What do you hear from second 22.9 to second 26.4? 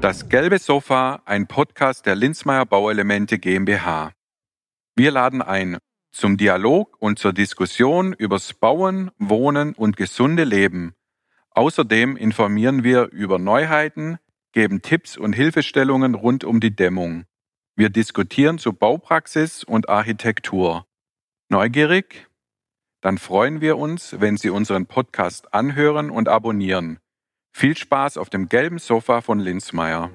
Dann freuen wir uns, wenn Sie unseren Podcast anhören und